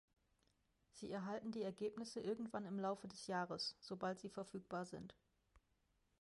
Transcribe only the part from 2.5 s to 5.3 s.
im Laufe des Jahres, sobald sie verfügbar sind.